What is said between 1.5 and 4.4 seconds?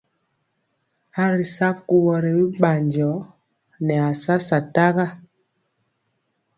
sa kuwɔ ri bi ɓanjɔ nɛ a sa